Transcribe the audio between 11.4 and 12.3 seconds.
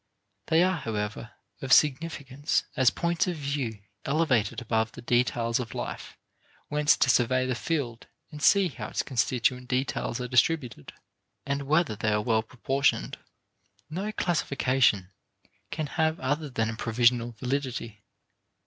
and whether they are